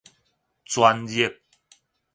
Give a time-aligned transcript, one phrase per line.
[0.65, 1.39] 轉熱